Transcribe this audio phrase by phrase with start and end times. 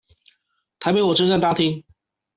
[0.79, 1.83] 台北火車站大廳